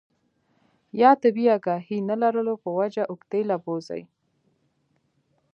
يا 1.01 1.11
طبي 1.21 1.45
اګاهي 1.55 1.97
نۀ 2.07 2.15
لرلو 2.21 2.55
پۀ 2.63 2.69
وجه 2.79 3.03
اوږدې 3.11 3.41
له 3.49 3.55
بوځي 3.63 4.03